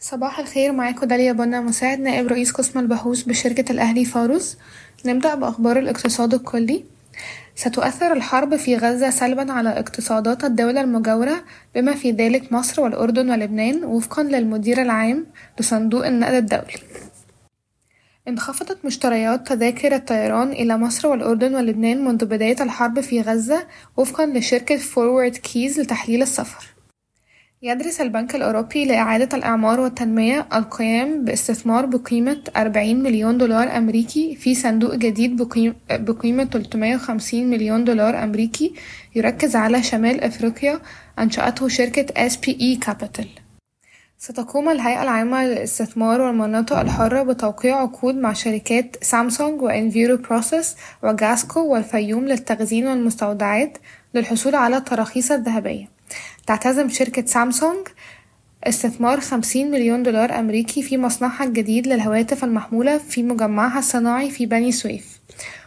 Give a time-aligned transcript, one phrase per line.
[0.00, 4.56] صباح الخير معاكم داليا بنا مساعد نائب رئيس قسم البحوث بشركة الأهلي فاروس
[5.06, 6.84] نبدأ بأخبار الاقتصاد الكلي.
[7.54, 13.84] ستؤثر الحرب في غزة سلبا على اقتصادات الدول المجاورة بما في ذلك مصر والأردن ولبنان
[13.84, 15.26] وفقا للمدير العام
[15.60, 16.78] لصندوق النقد الدولي.
[18.28, 23.66] انخفضت مشتريات تذاكر الطيران إلى مصر والأردن ولبنان منذ بداية الحرب في غزة
[23.96, 26.75] وفقا لشركة ForwardKeys لتحليل السفر.
[27.62, 34.94] يدرس البنك الأوروبي لإعادة الإعمار والتنمية القيام باستثمار بقيمة أربعين مليون دولار أمريكي في صندوق
[34.94, 35.42] جديد
[35.90, 38.74] بقيمة تلتمية وخمسين مليون دولار أمريكي
[39.14, 40.80] يركز على شمال أفريقيا
[41.18, 43.26] أنشأته شركة SPE Capital.
[44.18, 51.60] ستقوم الهيئة العامة للاستثمار والمناطق الحرة بتوقيع عقود مع شركات سامسونج و Enviro Process وجاسكو
[51.60, 53.78] والفيوم للتخزين والمستودعات
[54.14, 55.95] للحصول على التراخيص الذهبية.
[56.46, 57.86] تعتزم شركة سامسونج
[58.64, 64.72] استثمار خمسين مليون دولار أمريكي في مصنعها الجديد للهواتف المحمولة في مجمعها الصناعي في بني
[64.72, 65.20] سويف.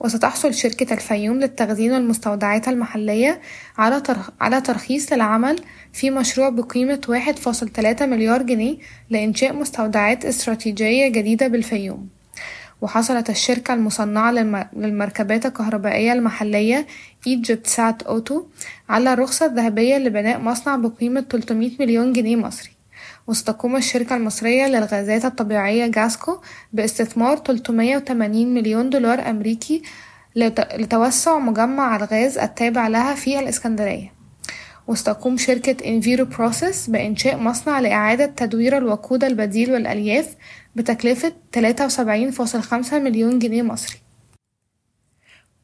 [0.00, 3.40] وستحصل شركة الفيوم للتخزين والمستودعات المحلية
[3.78, 4.02] على,
[4.40, 5.60] على ترخيص للعمل
[5.92, 8.76] في مشروع بقيمة واحد فاصل تلاتة مليار جنيه
[9.10, 12.19] لإنشاء مستودعات استراتيجية جديدة بالفيوم.
[12.80, 14.32] وحصلت الشركة المصنعة
[14.76, 16.86] للمركبات الكهربائية المحلية
[17.26, 18.44] Egypt Sat Auto
[18.88, 22.70] على الرخصة الذهبية لبناء مصنع بقيمة 300 مليون جنيه مصري.
[23.26, 26.38] وستقوم الشركة المصرية للغازات الطبيعية جاسكو
[26.72, 29.82] باستثمار 380 مليون دولار أمريكي
[30.76, 34.19] لتوسع مجمع الغاز التابع لها في الإسكندرية.
[34.88, 40.34] وستقوم شركة Enviro Process بإنشاء مصنع لإعادة تدوير الوقود البديل والألياف
[40.76, 43.98] بتكلفة تلاتة وسبعين فاصل خمسة مليون جنيه مصري.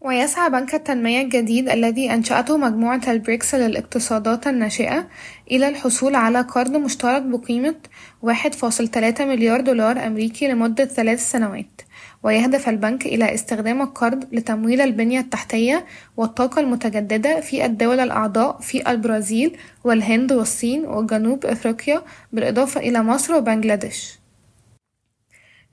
[0.00, 5.08] ويسعى بنك التنمية الجديد الذي أنشأته مجموعة البريكس للاقتصادات الناشئة
[5.50, 7.74] إلى الحصول على قرض مشترك بقيمة
[8.22, 11.80] واحد فاصل تلاتة مليار دولار أمريكي لمدة ثلاث سنوات.
[12.26, 19.56] ويهدف البنك إلى استخدام القرض لتمويل البنية التحتية والطاقة المتجددة في الدول الأعضاء في البرازيل
[19.84, 24.18] والهند والصين وجنوب أفريقيا بالإضافة إلى مصر وبنجلاديش.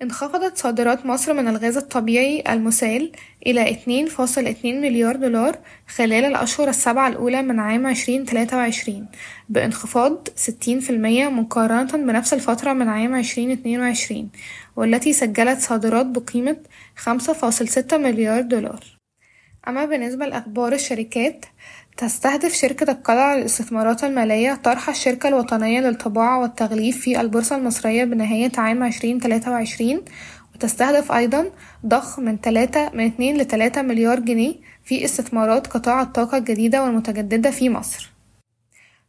[0.02, 3.12] انخفضت صادرات مصر من الغاز الطبيعي المسال
[3.47, 9.06] إلى اتنين فاصل اتنين مليار دولار خلال الأشهر السبعة الأولى من عام عشرين تلاتة وعشرين
[9.50, 14.30] بانخفاض ستين في المية مقارنة بنفس الفترة من عام عشرين اتنين وعشرين.
[14.75, 16.57] والتي سجلت صادرات بقيمة
[16.95, 18.84] خمسة فاصل ستة مليار دولار.
[19.67, 21.45] أما بالنسبة لأخبار الشركات
[21.97, 28.84] تستهدف شركة القلعة للاستثمارات المالية طرح الشركة الوطنية للطباعة والتغليف في البورصة المصرية بنهاية عام
[28.84, 30.01] عشرين تلاتة وعشرين
[30.56, 31.51] وتستهدف أيضا
[31.85, 37.69] ضخ من تلاتة من اتنين لتلاتة مليار جنيه في استثمارات قطاع الطاقة الجديدة والمتجددة في
[37.69, 38.12] مصر.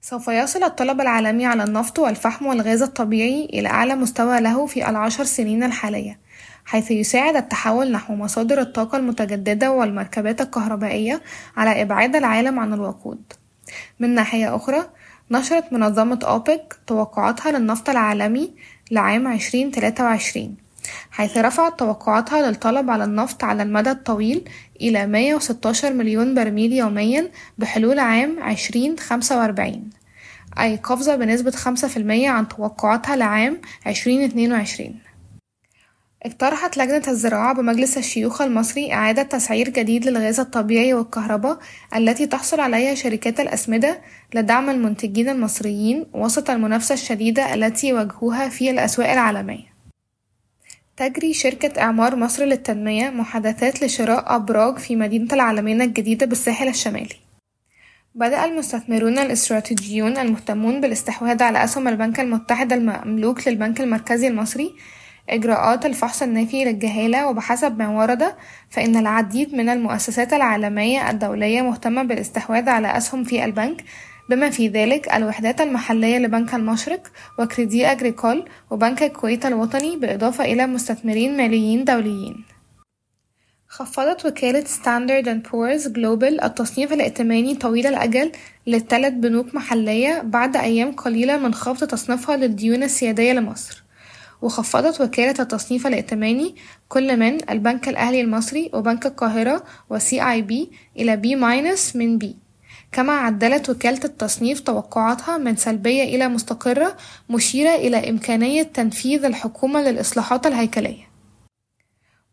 [0.04, 5.24] سوف يصل الطلب العالمي على النفط والفحم والغاز الطبيعي إلى أعلى مستوى له في العشر
[5.24, 6.18] سنين الحالية
[6.64, 11.22] حيث يساعد التحول نحو مصادر الطاقة المتجددة والمركبات الكهربائية
[11.56, 13.32] على إبعاد العالم عن الوقود.
[14.00, 14.84] من ناحية أخرى
[15.30, 18.54] نشرت منظمة أوبك توقعاتها للنفط العالمي
[18.90, 20.63] لعام عشرين تلاتة وعشرين.
[21.10, 24.48] حيث رفعت توقعاتها للطلب على النفط على المدى الطويل
[24.80, 29.90] إلى مية وستاشر مليون برميل يوميا بحلول عام عشرين خمسة وأربعين
[30.58, 34.98] أي قفزة بنسبة خمسة في المية عن توقعاتها لعام عشرين اتنين وعشرين
[36.22, 41.58] اقترحت لجنة الزراعة بمجلس الشيوخ المصري إعادة تسعير جديد للغاز الطبيعي والكهرباء
[41.96, 44.00] التي تحصل عليها شركات الأسمدة
[44.34, 49.73] لدعم المنتجين المصريين وسط المنافسة الشديدة التي يواجهوها في الأسواق العالمية.
[50.96, 57.16] تجري شركة إعمار مصر للتنمية محادثات لشراء أبراج في مدينة العالمين الجديدة بالساحل الشمالي.
[58.14, 64.74] بدأ المستثمرون الاستراتيجيون المهتمون بالاستحواذ على أسهم البنك المتحد المملوك للبنك المركزي المصري
[65.30, 68.34] إجراءات الفحص النافي للجهالة وبحسب ما ورد
[68.70, 73.84] فإن العديد من المؤسسات العالمية الدولية مهتمة بالاستحواذ على أسهم في البنك
[74.30, 77.02] بما في ذلك الوحدات المحلية لبنك المشرق
[77.38, 82.44] وكريدي أجريكول وبنك الكويت الوطني بالإضافة إلى مستثمرين ماليين دوليين.
[83.68, 88.32] خفضت وكالة ستاندرد اند بورز جلوبال التصنيف الائتماني طويل الأجل
[88.66, 93.84] للثلاث بنوك محلية بعد أيام قليلة من خفض تصنيفها للديون السيادية لمصر.
[94.42, 96.54] وخفضت وكالة التصنيف الائتماني
[96.88, 102.43] كل من البنك الأهلي المصري وبنك القاهرة و CIB إلى B minus من B
[102.94, 106.96] كما عدلت وكالة التصنيف توقعاتها من سلبية إلى مستقرة
[107.30, 111.08] مشيرة إلى إمكانية تنفيذ الحكومة للإصلاحات الهيكلية.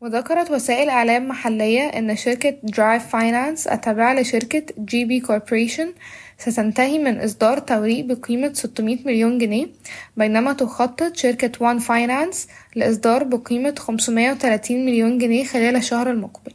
[0.01, 5.23] وذكرت وسائل إعلام محلية أن شركة Drive Finance التابعة لشركة GB
[6.37, 9.67] ستنتهي من إصدار توريق بقيمة 600 مليون جنيه
[10.17, 16.53] بينما تخطط شركة وان فاينانس لإصدار بقيمة 530 مليون جنيه خلال الشهر المقبل.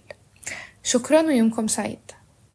[0.82, 2.16] شكرا ويومكم سعيد.